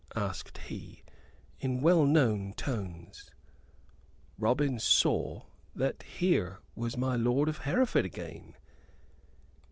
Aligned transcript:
asked 0.15 0.57
he, 0.57 1.03
in 1.59 1.79
well 1.79 2.05
known 2.07 2.53
tones. 2.57 3.29
Robin 4.39 4.79
saw 4.79 5.45
that 5.75 6.01
here 6.01 6.57
was 6.73 6.97
my 6.97 7.15
lord 7.15 7.47
of 7.47 7.59
Hereford 7.59 8.05
again! 8.05 8.55